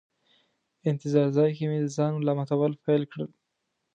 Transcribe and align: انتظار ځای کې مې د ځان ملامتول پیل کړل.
انتظار 0.89 1.27
ځای 1.37 1.49
کې 1.57 1.65
مې 1.69 1.79
د 1.81 1.87
ځان 1.95 2.11
ملامتول 2.21 2.71
پیل 2.85 3.03
کړل. 3.11 3.29